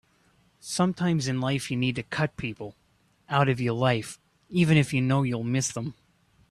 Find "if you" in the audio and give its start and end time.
4.75-4.99